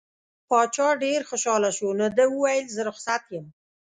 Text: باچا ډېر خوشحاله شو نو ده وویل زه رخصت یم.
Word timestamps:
باچا 0.49 0.89
ډېر 1.03 1.19
خوشحاله 1.29 1.69
شو 1.77 1.87
نو 1.99 2.05
ده 2.17 2.23
وویل 2.29 2.65
زه 2.75 2.81
رخصت 2.89 3.23
یم. 3.33 3.45